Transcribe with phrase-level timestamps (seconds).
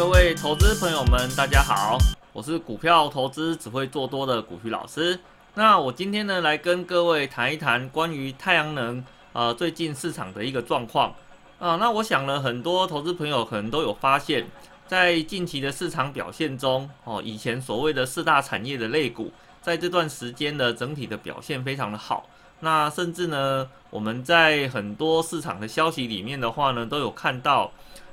[0.00, 1.98] 各位投资朋友们，大家好，
[2.32, 5.20] 我是股票投资只会做多的古徐老师。
[5.52, 11.14] 那我今天呢，来跟各位谈一谈关于太阳能呃最近市场的一个状况
[11.58, 11.76] 啊。
[11.76, 14.46] 那我想呢，很多投资朋友可能都有发现，
[14.88, 19.30] 在近期的市场表现中，哦，以前所谓的四大产业的类股，
[19.60, 22.26] 在这段时间的整体的表现非常的好。
[22.60, 27.70] 那甚至呢，我们在很多市场的消息里面的话呢，都有看到。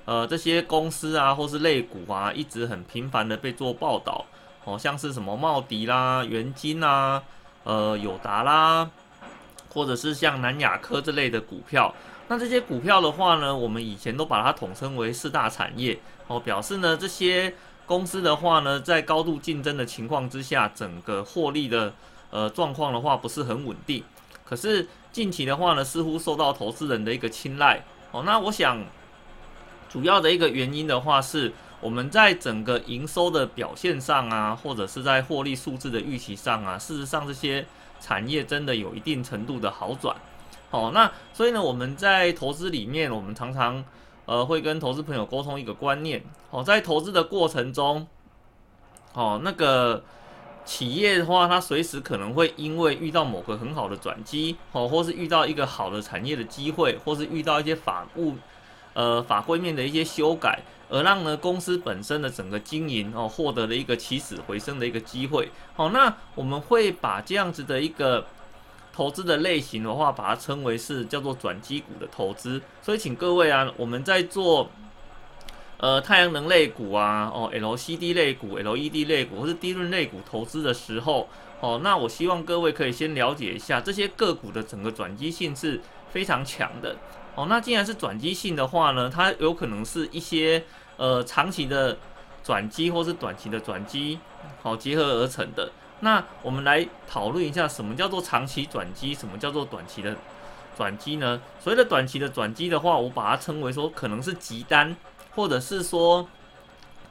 [0.08, 4.24] 呃，这些公司啊，或是类股啊，一直很频繁的被做报道，
[4.64, 7.22] 哦，像是什么茂迪啦、元金啦、
[7.66, 8.90] 呃友达啦，
[9.70, 11.94] 或者是像南亚科这类的股票。
[12.30, 17.54] 那这些股票的话呢，我们以前都把它统称为四大产业，哦，表示呢这些
[17.86, 21.94] 公司的话呢，在高度竞争的情况之下，整个获利的
[22.30, 24.02] 呃状况的话不是很稳定。
[24.46, 28.82] 可是近期的话呢，似乎受到投资人的一个青睐，哦，那我想。
[29.90, 37.66] 主要的一个原因的话，是我们在整个营收的表现上啊，或者是在获利数字的预期上啊，事实上这些
[38.00, 40.16] 产业真的有一定程度的好转。
[40.70, 43.84] 好，那所以呢，我们在投资里面，我们常常
[44.26, 46.24] 呃会跟投资朋友沟通一个观念。
[46.52, 48.06] 好，在投资的过程中，
[49.14, 50.04] 哦，那个
[50.66, 58.36] 企业的话，它随时可能会因为遇到某个很好的转机，哦，或是遇到一个好的产业的机会，或是遇到一些法务。
[58.98, 60.60] 呃，法规面的一些修改，
[60.90, 65.52] 而让呢公司本身的整个经营哦，获得了一个起死回生的一个机会。
[65.76, 68.26] 好，那我们会把这样子的一个
[68.92, 72.60] 投资的类型的话，把它称为是叫做转机股的投资。
[72.82, 74.72] 所以，请各位啊，我们在做
[75.78, 86.96] 呃太阳能类股啊，哦 LCD 类股、LED 类股或是低润类股投资的时候，哦，那我希望各位可以先了解一下这些个股的整个转机性是非常强的。
[87.38, 90.64] 哦，那既然是转机性的话呢，它有可能是一些
[90.98, 91.96] 呃长期的
[92.44, 94.18] 转机或是短期的转机，
[94.64, 95.72] 好结合而成的。
[96.00, 100.16] 那我们来讨论一下，什么叫做长期转机，什么叫做短期的
[100.76, 101.40] 转机呢？
[101.60, 104.98] 所谓的短期的转机的话，我把它称为说可能是急单，
[105.36, 106.28] 或者是说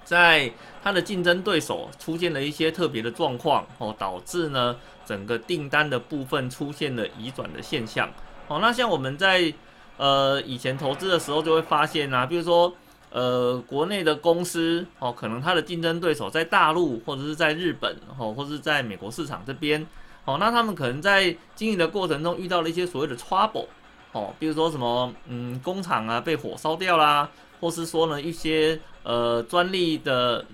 [0.05, 0.51] 在
[0.83, 8.11] 它的竞争对手出现了一些特别的状况，哦，导致呢整个订单的部分出现了移转的现象。
[8.49, 9.53] 哦，那像我们在
[9.97, 12.71] 呃，以前投资的时候就会发现啊，比如说，
[13.11, 19.87] 呃，国内的公司哦，可能它的竞争对手在大陆或者是在日本哦，或者是在美国市场这边
[20.27, 23.69] 哦，那他们可能在经营的过程中遇到了一些所谓的 trouble
[24.12, 27.31] 哦，比如说什么嗯，工厂啊被火烧掉啦，
[27.61, 30.45] 或是说呢一些呃专利的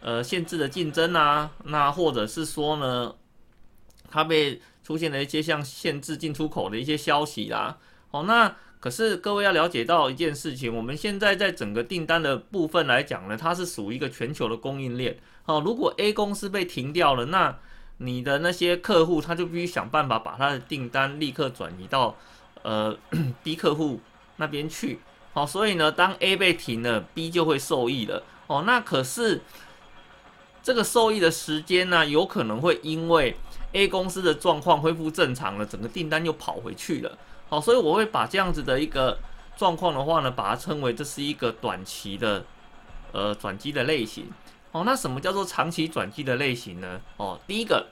[0.00, 3.12] 呃限制的竞争啊，那或者是说呢，
[4.08, 7.76] 它被出现了一些像限制进出口的一些消息啦，
[8.12, 8.54] 哦，那。
[8.80, 15.18] 可是各位要了解到一件事情，我们现在在整个订单的部分来讲呢，它是属于一个全球的供应链。
[15.46, 17.56] 哦，如果 A 公司被停掉了，那
[17.98, 22.16] 你的那些客户他就必须想办法把他的订单立刻转移到
[22.62, 22.96] 呃
[23.42, 24.00] B 客户
[24.36, 25.00] 那边去。
[25.32, 28.22] 好，所以呢，当 A 被停了，B 就会受益了。
[28.46, 29.40] 哦，那可是
[30.62, 33.36] 这个受益的时间呢，有可能会因为
[33.72, 37.18] A 公司的状况恢复正常了，整个订单又跑回去了。
[37.48, 39.18] 好，所以我会把这样子的一个
[39.56, 42.44] 状况的话呢，把它称为这是一个短期的
[43.12, 44.30] 呃转机的类型。
[44.70, 47.00] 哦，那什么叫做长期转机的类型呢？
[47.16, 47.86] 哦，第一个，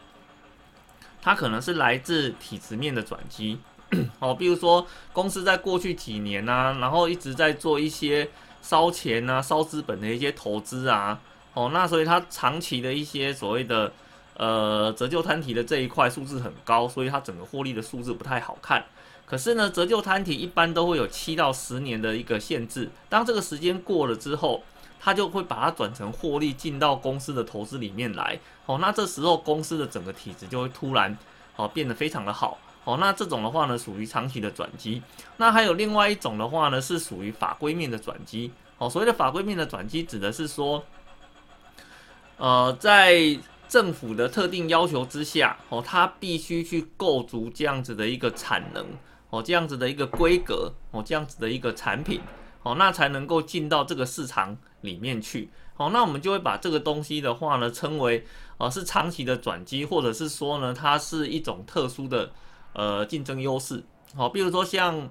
[1.22, 3.58] 它可能是来自体制面的转机。
[4.20, 8.28] 哦，比如说公司在过去几年呢，然后一直在做一些
[8.60, 11.18] 烧钱啊、烧资本的一些投资啊。
[11.54, 13.90] 哦，那所以它长期的一些所谓的
[14.36, 18.84] 呃折旧摊提的这一块数字很高，所以它整个获利的数字不太好看。
[19.26, 22.88] 可是呢，折旧摊体一般都会有七到十年的一个限制。
[23.08, 24.62] 当这个时间过了之后，
[25.00, 28.38] 它就会把它转成获利进到公司的投资里面来。
[28.66, 31.18] 哦，那这时候公司的整个体质就会突然
[31.56, 32.56] 哦变得非常的好。
[32.84, 35.02] 哦，那这种的话呢，属于长期的转机。
[35.38, 38.52] 那还有另外一种的话呢，是属于法规面的转机。
[38.78, 40.84] 哦，所谓的法规面的转机，指的是说，
[42.36, 43.36] 呃，在
[43.68, 48.86] 政府的特定要求之下，哦，它必须去构筑这样子的一个产能。
[49.36, 52.22] 哦，这样子的一个规格，哦，这样子的一个产品，
[52.62, 55.50] 哦，那才能够进到这个市场里面去。
[55.76, 58.24] 哦，那我们就会把这个东西的话呢，称为
[58.56, 62.32] 呃是长期的转机，或者是说呢，它是一种特殊的
[62.72, 63.84] 呃竞争优势。
[64.14, 65.10] 好，比如说像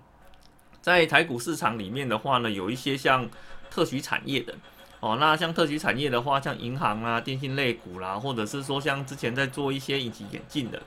[0.82, 3.30] 在台股市场里面的话呢，有一些像
[3.70, 4.56] 特许产业的，
[5.02, 10.82] 哦，那像特许产业的话，像银行啊、电信类股啦，或者是说像之前在做一些隐形眼镜的，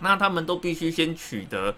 [0.00, 1.76] 那他们都必须先取得。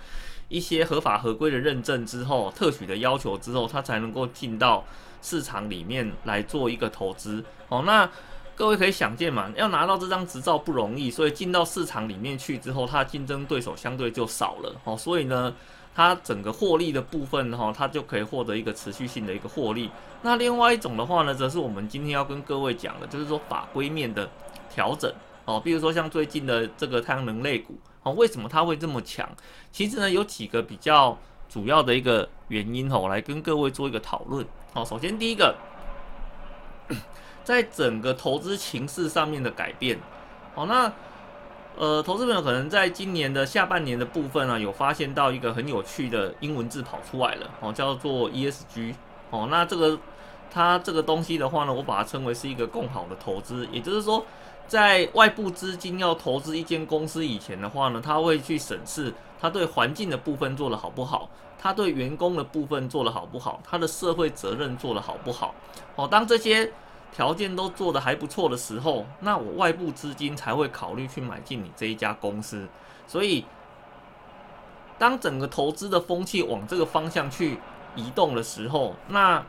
[0.51, 4.85] 一些合法合规的认证之后，特许的要求之后，它才能够进到
[5.23, 7.43] 市场里面来做一个投资。
[7.71, 8.07] 哦，那
[8.55, 14.75] 各位可以想见嘛，要拿到这张执照不容易，所以进到市场里面去之后，它竞争对手相对就少了。
[14.85, 15.55] 哦，所以呢。
[15.93, 19.91] 它整个获利的部分哈，它就可以获得一个持续性的一个获利。
[20.23, 24.27] 那另外一种的话呢，则是我们今天要跟各位讲的，就是说法规面的
[24.73, 25.13] 调整
[25.45, 25.61] 哦。
[25.63, 29.29] 比如说像最近的这个太阳能类股哦，为什么它会这么强？
[29.71, 31.17] 其实呢，有几个比较
[31.49, 34.47] 主要的一个原因哦，来跟各位做一个讨论。
[34.73, 35.55] 好，首先第一个，
[37.45, 39.99] 在整个投资情势上面的改变。
[40.55, 40.93] 好，那。
[41.79, 48.93] 呃，投资朋友可能在今年的下半年的部分啊，有发现到一个很有趣的英文字跑出来了哦，叫做 ESG
[49.31, 49.47] 哦。
[49.51, 49.99] 那这个
[50.51, 54.27] 它这个东西的话呢，我把它称为是一个更好的投资，也就是说，
[54.71, 61.29] 在外部资金要投资一间公司以前的话呢，他会去审视他对环境的部分做得好不好，
[61.59, 65.53] 他对员工的部分做得好不好，他的社会责任做得好不好
[65.97, 66.07] 哦。
[66.07, 66.71] 当这些
[67.13, 72.69] 条件都做得还不错的时候，那我外部资金才会考虑去买进你这一家公司。
[73.09, 73.45] 所以，
[75.01, 77.59] 当整个投资的风气往这个方向去
[77.97, 79.45] 移动的时候，那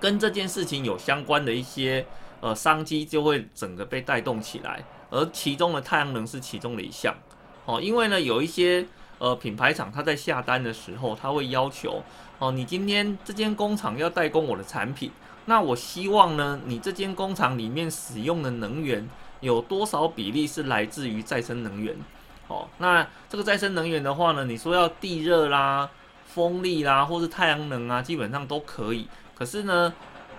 [0.00, 2.06] 跟这件事情有相关的一些
[2.44, 4.84] 呃商机就会整个被带动起来。
[5.08, 7.14] 而其中的太阳能是其中的一项
[7.64, 8.84] 哦，因为呢有一些
[9.18, 12.02] 呃品牌厂它在下单的时候，它会要求
[12.38, 15.10] 哦，你今天这间工厂要代工我的产品。
[15.46, 19.08] 那我希望呢，你这间工厂里面使用的能源
[19.40, 21.96] 有多少比例是来自于再生能源？
[22.48, 25.88] 哦，那这个再生能源的话呢，你说要地热啦、
[26.26, 29.08] 风力啦，或是太阳能啊，基本上都可以。
[29.34, 29.94] 可是呢，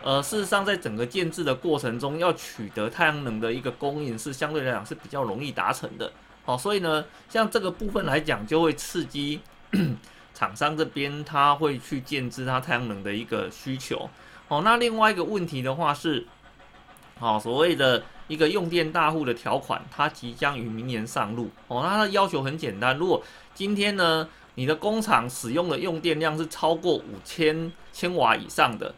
[0.06, 6.12] 呃，事实上在整个建制的过程中，要取得太阳能的一个供应是相对来讲是比较容易达成的。
[6.46, 9.42] 哦，所以呢，像这个部分来讲，就会刺激
[10.36, 14.07] 厂商这边他会去建制它太阳能的一个需求。
[14.48, 16.28] 哦，那另外一个问题的话是，
[17.19, 21.50] 哦，所谓的一个用电大户的条款，它即将于明年上路。
[21.68, 23.24] 哦，那它的要求很简单，如果
[23.56, 28.94] 今天呢，你的工厂使用的用电量是超过五千千瓦以上的，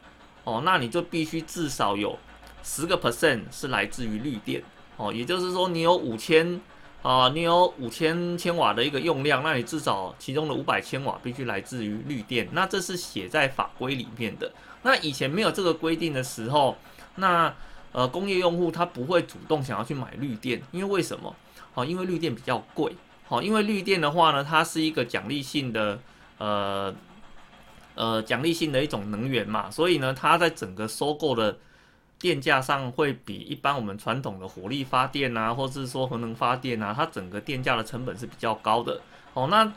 [0.48, 2.18] 哦，那你就必须至少有
[2.64, 4.64] 十个 percent 是来自于绿电。
[4.96, 6.62] 哦，也就是说，你有五千
[7.02, 12.48] 啊，你有五千千瓦的一个用量，那你至少其中的五百千瓦必须来自于绿电。
[12.54, 14.50] 那这是写在法规里面的。
[14.84, 16.78] 那以前没有这个规定的时候，
[17.16, 17.54] 那
[17.92, 21.36] 呃工业用户他不会主动想要去买绿电，因为为什么？
[21.74, 22.96] 好，因为绿电比较贵。
[23.28, 26.00] 好，因为绿电的话呢，它是一个奖励性的
[26.38, 26.96] 呃
[27.98, 31.58] 呃奖励性的一种能源嘛，所以呢，它在整个收购的
[32.18, 39.02] 电价上会比一般我们传统的火力发电啊，或者是说核能发电啊，它整个电价的成本是比较高的。
[39.34, 39.70] 哦，那。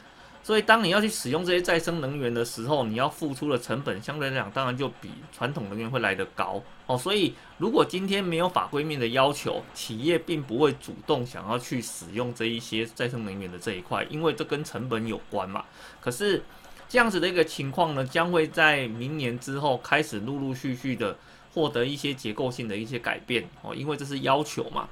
[0.43, 6.96] 所以，当你要去使用这些再生能源的时候，你要付出的成本相对来讲，当然就比传统能源会来得高哦。
[6.96, 15.62] 所以，如果今天没有法规面的要求，企业并不会主动想要去使用这一些再生能源的这一块，因为这跟成本有关嘛。
[16.00, 16.43] 可是，
[16.90, 21.16] 这样子的一个情况呢，将会在明年之后开始陆陆续续的
[21.54, 24.88] 获得一些结构性的一些改变哦，因为这是要求嘛。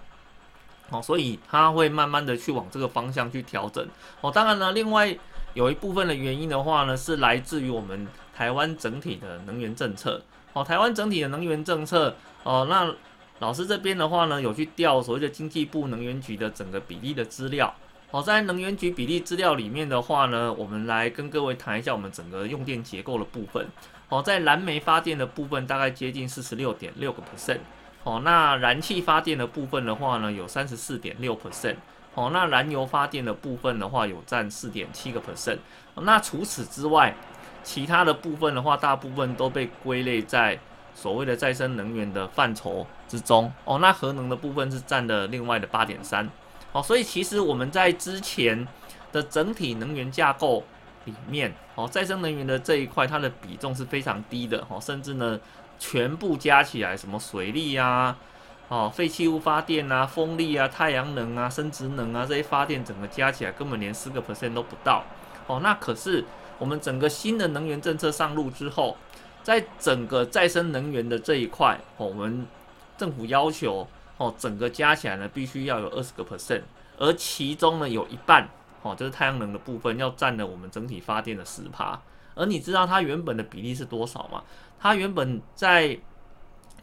[0.90, 3.86] 哦，所以它会慢慢的去往这个方向去调整
[4.22, 4.30] 哦。
[4.30, 5.18] 当然呢，另外。
[5.54, 8.06] 有一部分的原因的话呢，是来自于我们
[8.36, 10.22] 台湾整体的能源政策。
[10.52, 12.94] 哦，台湾整体的能源政策，哦，那
[13.40, 17.74] 老师这边的话呢，有去调所谓的经济部能源局的整个比例的资料。
[18.10, 23.68] 好，在能源局比例资料里面的话呢，我们来跟各位谈一下我们整个用电结构的部分。
[24.08, 27.58] 好，在燃煤发电的部分大概接近四十六点六个 percent。
[28.02, 31.76] 好，那燃气发电的部分的话呢，有三十四点六 percent。
[32.14, 35.58] 好，那燃油发电的部分的话，有占四点七个 percent。
[35.96, 37.14] 那除此之外，
[37.62, 40.58] 其他的部分的话，大部分都被归类在
[40.94, 43.52] 所谓的再生能源的范畴之中。
[43.66, 46.26] 哦，那核能的部分是占了另外的八点三。
[46.72, 48.66] 哦，所以其实我们在之前
[49.10, 50.62] 的整体能源架构
[51.06, 54.64] 里面，哦，再生能源的这一块，它的比重是非常低的。
[54.68, 55.40] 哦，甚至呢，
[55.78, 58.16] 全部加起来，什么水利啊？
[58.68, 65.02] 哦，废弃物发电啊，风力啊，太阳能啊，生殖能啊，这些发电整个加起来根本连四个 percent 都不到。
[65.46, 66.22] 哦，那可是
[66.58, 68.94] 我们整个新的能源政策上路之后，
[69.42, 72.46] 在整个再生能源的这一块，我们
[72.98, 76.62] 政府要求哦，整个加起来呢，必须要有二十个 percent，
[76.98, 78.48] 而其中呢，有一半
[78.82, 81.98] 哦，就是太阳能的部分要占了我们整体发电的十趴。
[82.34, 84.44] 而你知道它原本的比例是多少吗？
[84.78, 85.98] 它原本在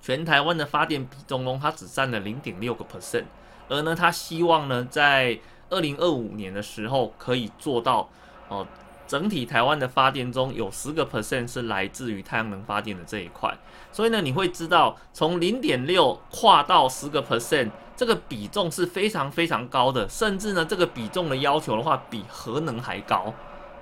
[0.02, 3.24] 全台湾的发电比重中，它只占了零点六个 percent，
[3.70, 5.40] 而呢，它希望呢，在
[5.70, 8.10] 二零二五年的时候可以做到
[8.48, 8.68] 哦，
[9.08, 13.56] 整体台湾的发电中有十个 percent 是来自于太阳能发电的这一块，
[13.92, 23.32] 所以呢，你会知道从零点六跨到十个 percent，这个比重是非常非常高的，甚至呢，这个比重的要求的话，比核能还高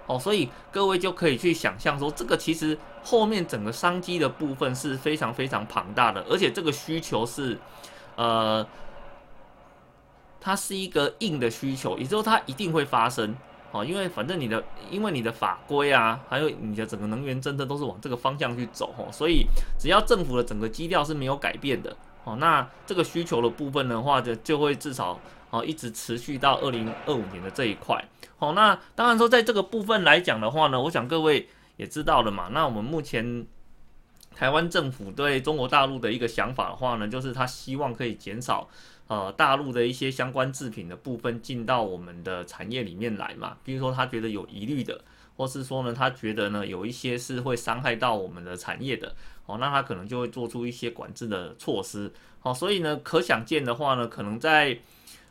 [0.08, 7.58] 哦，所以各位就可以去想象说，这个其实后面整个商机的部分是非常非常庞大的，而且这个需求是，
[8.18, 8.68] 呃，
[10.42, 13.34] 它是一个硬的需求，也就是它一定会发生。
[13.74, 19.48] 哦，因为反正你的，因为你的法规啊，还有你的整个能源政策都是往这个方向去走，哦，所以
[19.80, 28.00] 只要政府的整个基调是没有改变的，哦，那这个需求的部分的话，就就会至少哦一直持续到二零二五年的这一块，
[28.38, 33.44] 哦，那当然说在这个部分来讲的话呢，我想各位也知道了嘛，那我们目前
[34.36, 38.70] 台湾政府对中国大陆的一个想法的话呢，就是他希望可以减少。
[39.08, 45.04] 呃，大陆的一些相关制品的部分进到我们的产业里面来嘛，比如说他觉得有疑虑的，
[45.36, 49.14] 或是说呢，他觉得呢有一些是会伤害到我们的产业的，
[49.46, 54.80] 哦，那他可能就会做出一些管制的措施，好，所以呢，可想见的话呢，可能在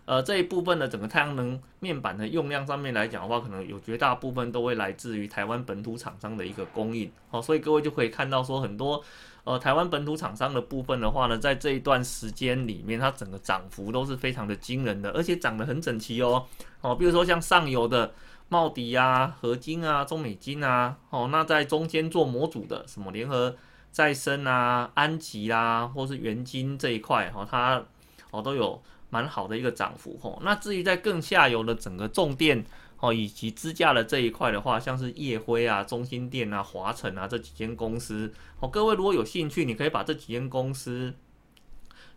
[0.05, 9.03] 呃这一部分的整个太阳能面板的用量上面来讲的话，可能有绝大部分都会来自于台湾本土厂商的一个供应，好，所以各位就可以看到说很多。
[9.45, 16.47] 呃，台湾本土厂商的部分的话呢，在这一段时间里面，它整个涨幅都是非常的惊人的，而且涨得很整齐哦。
[16.81, 18.15] 哦，比如说像上游的
[18.49, 23.53] 茂迪啊、合金啊、中美金啊，哦，那在中间做模组的什么联合
[23.91, 27.83] 再生啊、安吉啦，或是元金这一块，哈，它
[28.31, 28.81] 哦都有
[29.13, 30.19] 蛮好的一个涨幅。
[30.21, 32.65] 吼，那至于在更下游的整个重电。
[33.05, 41.13] 哦，以及支架的这一块的话，像是叶辉啊、中心电啊、华晨啊这几间公司，哦，各位如果有兴趣，你可以把这几间公司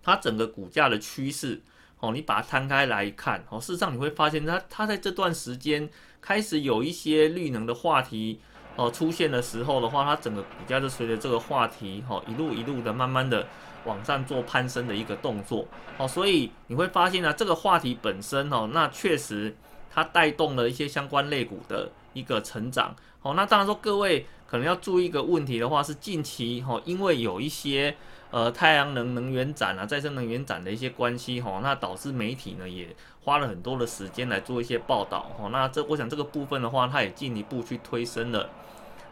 [0.03, 1.59] 它整个股价的趋势，
[1.97, 5.89] 哦，你把它摊开来看，哦，事实上你会发现，它它在这段时间
[6.21, 8.39] 开始有一些绿能的话题，
[8.75, 13.47] 哦，出现的时候的话，它整个股价就随着这个话题，哦，一路一路的慢慢的
[13.85, 15.65] 往上做攀升的一个动作，
[15.97, 19.55] 哦，所以你会发现呢，这个话题本身，哦，那确实。
[19.97, 27.95] 它带动了一些相关类股的一个成长，好，那当然说各位可能要注意一个问题的话，是近期哈，因为有一些
[28.29, 32.93] 呃太阳能能源展啊、再生能源展的一些关系哈，那导致媒体呢也
[33.25, 38.49] 花了很多的时间来做一些报道哈，那这我想这个部分的话，它也进一步去推升了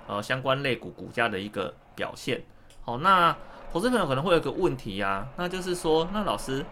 [0.08, 2.42] 呃相关类股股价的一个表现，
[2.86, 3.36] 好，那
[3.74, 6.64] 投资朋友可能会有个问题呀，那就是说，那老师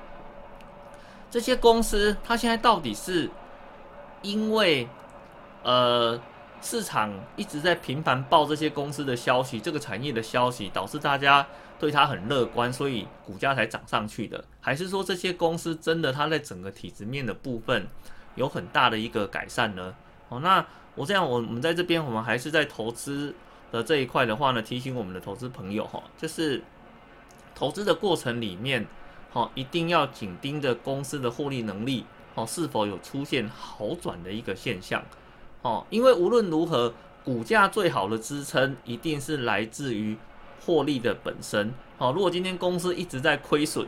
[1.29, 3.29] 这些公司它现在到底是？
[4.23, 4.87] 因为，
[5.63, 6.21] 呃，
[6.61, 11.43] 市场一直在频繁报这些公司的消息，这个产业的消息，导致大家
[11.81, 14.45] 对它很乐观，所以股价才涨上去的。
[14.59, 17.87] 还是说这些公司真的它在整个体质面的部分
[18.35, 19.95] 有很大的一个改善呢？
[20.29, 23.33] 哦，那我这样，我我们在这边，我们还是在投资
[23.71, 26.61] 的这一块的话呢，提醒我们的投资朋友哈，就是
[27.55, 28.85] 投资的过程里面，
[29.31, 32.05] 好，一定要紧盯着公司的获利能力。
[32.35, 35.03] 哦，是否有出现好转的一个现象？
[35.63, 36.93] 哦，因为无论如何，
[37.25, 40.15] 股价最好的支撑一定是来自于
[40.65, 41.73] 获利的本身。
[41.97, 43.87] 哦，如果今天公司一直在亏损，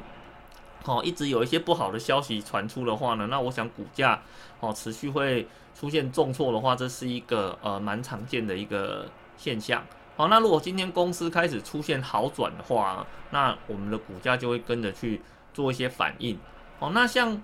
[0.85, 4.21] 哦，一直有一些不好的消息传出的话呢，那我想股价
[4.59, 9.83] 哦持续会出现重挫的话，这是一个呃蛮常见的一个现象。
[10.15, 15.21] 好，那如果今天公司开始出现好转的话，那我们的股价就会跟着去
[15.53, 16.37] 做一些反应。
[16.79, 17.41] 好，那像。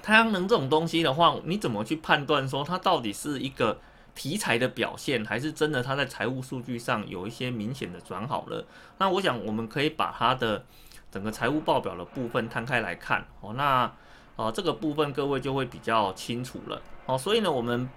[0.00, 3.78] 太阳能这种东西的话，你怎么去判断说它到底是一个
[4.18, 8.66] 题材的表现，还是真的它在财务数据上有一些明显的转好了？
[8.98, 10.64] 那我想我们可以把它的
[11.08, 13.54] 整个财务报表的部分摊开来看哦。
[13.54, 13.88] 那
[14.34, 17.16] 呃这个部分各位就会比较清楚了哦。
[17.16, 17.88] 所以呢，我们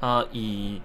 [0.00, 0.82] 呃以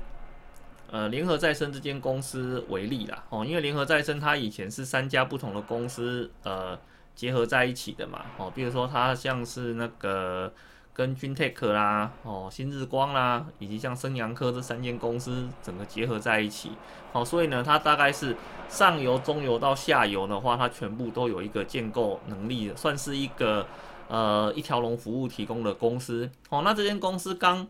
[0.91, 6.77] 呃联合再生这间公司为例啦哦，因为联合再生它以前是三家不同的公司呃。
[7.15, 10.51] 结合在一起的嘛，哦，比如说它像是那个
[10.95, 16.71] 跟君泰克啦，哦，新日光啦，以及像升阳科这三间公司整个结合在一起，
[17.11, 18.35] 好，所以呢，它大概是
[18.69, 23.67] 上游、中游到下游的话，它全部都有一个建构能力，算是一个
[24.07, 26.31] 呃一条龙服务提供的公司。
[26.49, 27.67] 哦，那这间公司刚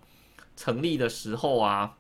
[0.56, 1.96] 成立的时候啊，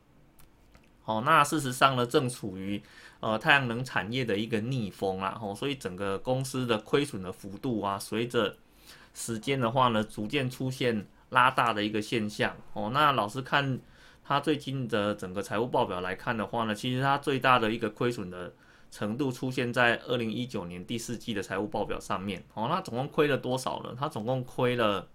[1.05, 2.82] 哦，那事实上呢，正处于。
[3.22, 8.55] 呃，太阳能产业的一个逆风啊，吼，所以整个公司的亏损的幅度啊，随着
[9.15, 12.55] 时间的话呢，逐渐出现拉大的一个现象。
[12.73, 13.79] 哦，那老师看
[14.23, 18.53] 他最近的整个财务报表来看的话呢，其实他最大的一个亏损的
[18.89, 22.43] 程度出现在二零一九年第四季的财务报表上面。
[22.55, 23.95] 哦，那总共亏了多少呢？
[23.99, 25.07] 他总共亏了，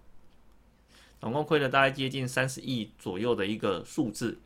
[1.19, 4.39] 总共亏了大概接近三十亿左右的一个数字。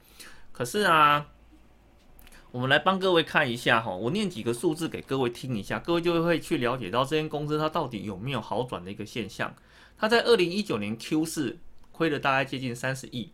[0.53, 1.27] 可是啊，
[2.55, 9.53] 我们来帮各位看一下哈，我念几个数字给各位听一下，各位就会去了解到这间公司它到底有没有好转的一个现象。
[9.99, 11.59] 它在二零一九年 Q 四
[11.91, 13.33] 亏了大概接近三十亿，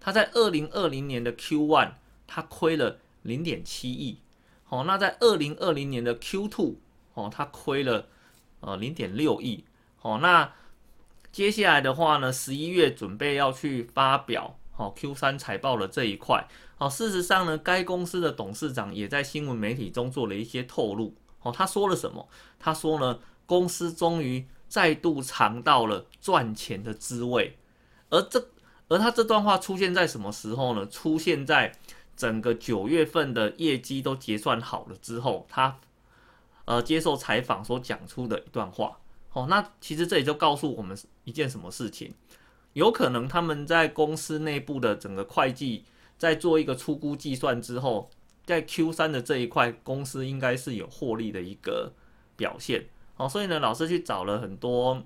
[0.00, 1.92] 它在二零二零年的 Q one
[2.26, 4.18] 它亏了零点七亿，
[4.64, 6.74] 好，那在二零二零年的 Q two
[7.14, 8.08] 哦，它亏了
[8.58, 10.52] 呃零点六亿，好，那
[11.30, 14.58] 接下来的话呢，十一月准备要去发表。
[14.72, 16.46] 好，Q 三财报的这一块，
[16.78, 21.14] 好，事实上呢，该公司的董事长也在新闻媒体中做了一些透露。
[21.40, 22.28] 哦，他说了什么？
[22.58, 27.56] 他说呢，公司终于再度尝到了赚钱的滋味。
[28.10, 28.48] 而这，
[28.88, 30.86] 而他这段话出现在什么时候呢？
[30.88, 31.72] 出现在
[32.14, 35.78] 整个九月份的业绩都结算好了之后，他
[36.66, 38.98] 呃接受采访所讲出的一段话。
[39.32, 42.12] 哦，那其实这也就告诉我们一件什么事情？
[42.74, 45.84] 有可能他们在公司内部的整个会计
[46.18, 48.10] 在做一个初估计算之后，
[48.44, 51.92] 在 Q 三的这一块，公司应该是有获利的一个
[52.36, 52.86] 表现。
[53.14, 55.02] 好，所以呢，老师去找了很多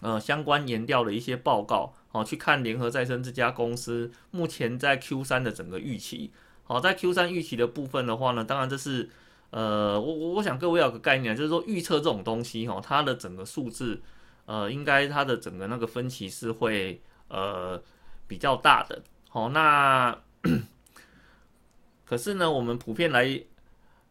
[0.00, 6.32] 呃相关研调的一些报告，好去看联合再生这家公司目前在 Q 三的整个预期。
[6.64, 9.08] 好，在 Q 三预期的部分的话呢，当然这是
[9.50, 14.00] 呃我我我想各位有个概念，就是说预测这种东西哈，它的整个数字。
[14.44, 17.80] 呃，应该它的整个那个分歧是会呃
[18.26, 20.18] 比较大的，好，那
[22.04, 23.40] 可是呢，我们普遍来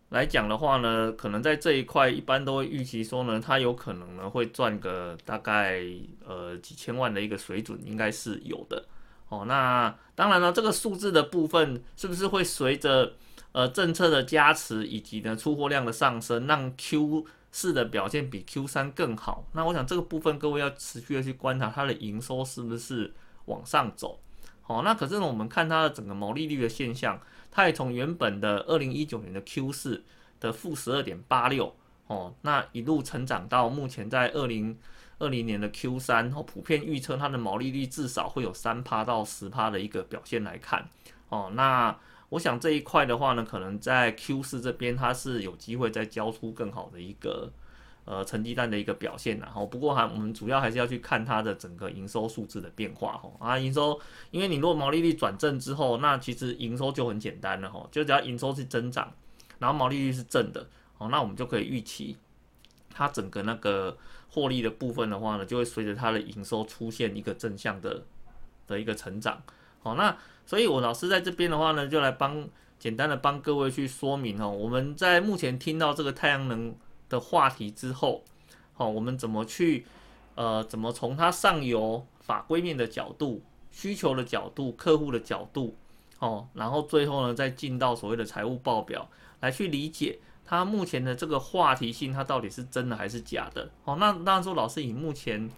[0.09, 5.83] 来讲的话呢，可能在这一块一般都会预期说呢，它有可能呢会赚个大概
[6.25, 8.85] 呃几千万的一个水准，应该是有的，
[9.29, 13.13] 哦，那当然了，这个数字的部分是不是会随着
[13.51, 23.13] 呃政策的加持以及呢出货量的上升，让 Q 四的表现比 Q 三更好，那我想这个部分各位要持续的去观察它的营收是不是
[23.45, 24.19] 往上走。
[24.71, 27.19] 哦，那可是呢，我们看它的整个毛利率的现象，
[27.51, 30.03] 它也从原本的二零一九年的 Q 四
[30.39, 31.75] 的负十二点八六，
[32.07, 34.77] 哦，那一路成长到目前在二零
[35.19, 40.87] 二零年的 Q 三，哦，普遍预测它的毛利率至少会有三趴到十趴的一个表现来看，
[41.29, 41.97] 哦，那。
[42.31, 47.51] 我想这一块的话呢，可能在 Q 四这边它是有机会再交出更好的一个
[48.11, 49.65] 呃成绩单的一个表现的哈。
[49.67, 53.31] 不过还我们主要还是要去看它的整个营收数字的变化哈。
[53.39, 53.97] 啊，营收，
[54.31, 59.09] 因为你如果毛利率转正之后，那其实营收就很简单了哈，就只要营收是增长，
[59.59, 62.17] 然后毛利率是正的，哦，那我们就可以预期
[62.93, 63.97] 它整个那个
[64.29, 68.03] 获利的部分的话呢，就会随着它的营收出现一个正向的
[68.67, 69.41] 的一个成长。
[69.81, 70.17] 好，那。
[70.43, 72.45] 所以，我老师在这边的话呢，就来帮
[72.77, 74.49] 简单的帮各位去说明哦。
[74.49, 76.75] 我们在目前听到这个太阳能
[77.11, 78.23] 的话题之后，
[78.73, 79.85] 好，我们怎么去
[80.33, 85.75] 呃，怎么从它上游法规面的角度、需求的角度、客户的角度，
[86.17, 89.07] 哦，然后最后呢，再进到所谓的财务报表
[89.41, 93.69] 来去理解它目前的这个话题性，它到底是真的还是假的？
[93.83, 95.51] 哦，那那说老师以目前。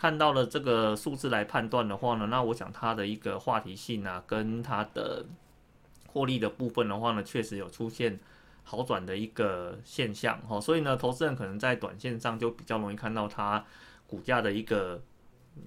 [0.00, 5.26] 看到了这个数字来判断的话呢，那我想它的一个话题性啊，跟它的
[6.06, 8.16] 获利的部分的话呢，确实有出现
[8.70, 13.64] 好转的一个现象哈，所以呢，投资人可能在短线上就比较容易看到它
[14.06, 15.00] 股价的一个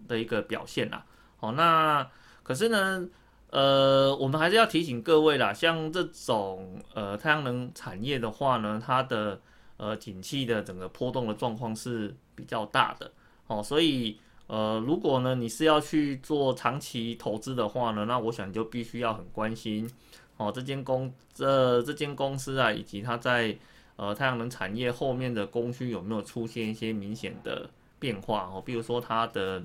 [0.07, 1.03] 的一个表现啦。
[1.37, 2.07] 好，那
[2.43, 3.09] 可是呢，
[3.49, 9.41] 呃，我们还是要提醒各位啦，像这种呃太阳能产业的话呢，它的
[9.77, 13.11] 呃景气的整个波动的状况是比较大的。
[13.47, 19.89] 哦，所以呃，如果呢你是要去做长期投资的话呢，那我想就必须要很关心
[20.47, 23.57] 哦，这间公这这间公司啊，以及它在
[23.95, 29.63] 呃太阳能产业后面的供需有没有出现一些明显的变化哦，比如说它的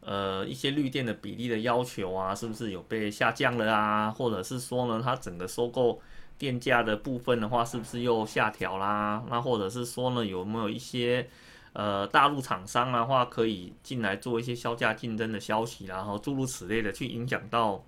[0.00, 4.10] 呃一些绿电的比例的要求啊，是不是有被下降了啊？
[4.10, 6.00] 或者是说呢，它整个收购
[6.36, 9.22] 电价的部分的话，是不是又下调啦？
[9.30, 11.28] 那或者是说呢，有没有一些
[11.74, 17.82] 呃，大陆厂商的话可以进来做一些销价竞争的消息，然后诸如此类的去影响到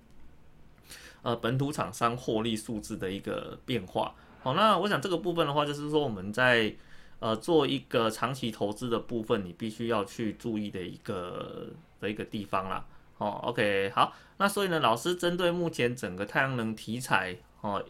[1.25, 4.13] 呃本土厂商获利数字的一个变化。
[4.43, 6.71] 好，那我想这个部分的话，就是说我们在
[7.17, 12.85] 呃做一个长期投资的部分，你必须要去注意的一个的一个地方啦。
[13.17, 17.83] 哦，OK，好，那所以呢，老师针对目前整个太阳能题材哦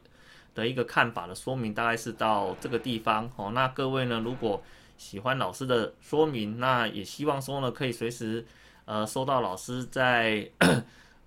[0.54, 3.30] 的一个看法的说明，大概是到这个地方。
[3.36, 4.64] 哦，那各位呢，如果
[4.98, 8.46] 喜欢老师的说明，那也希望说呢，可以随时
[8.86, 10.50] 呃收到老师在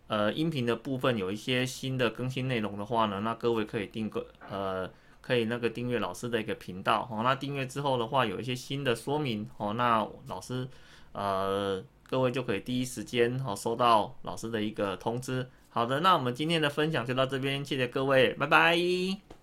[0.09, 4.91] 呃音频的部分有一些新的更新内容的话呢，那各位可以订个呃
[5.21, 7.21] 可以那个订阅老师的一个频道哦。
[7.23, 10.67] 那订阅之后的话，有一些新的说明哦，那老师
[11.13, 15.47] 呃各位就可以第一时间哦收到老师的一个通知。
[15.71, 19.38] 好的，那我们今天的分享就到这边，谢谢各位，拜拜。